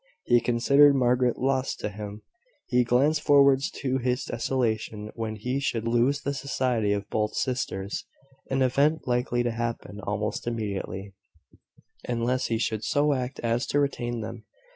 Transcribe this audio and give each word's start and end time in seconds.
He 0.23 0.41
considered 0.41 0.95
Margaret 0.95 1.37
lost 1.37 1.79
to 1.81 1.89
him: 1.89 2.23
he 2.65 2.83
glanced 2.83 3.21
forwards 3.21 3.69
to 3.81 3.99
his 3.99 4.25
desolation 4.25 5.11
when 5.13 5.35
he 5.35 5.59
should 5.59 5.87
lose 5.87 6.21
the 6.21 6.33
society 6.33 6.91
of 6.91 7.07
both 7.11 7.35
sisters 7.35 8.03
an 8.49 8.63
event 8.63 9.07
likely 9.07 9.43
to 9.43 9.51
happen 9.51 9.99
almost 10.01 10.47
immediately, 10.47 11.13
unless 12.03 12.47
he 12.47 12.57
should 12.57 12.83
so 12.83 13.13
act 13.13 13.39
as 13.41 13.67
to 13.67 13.79
retain 13.79 14.21
them. 14.21 14.45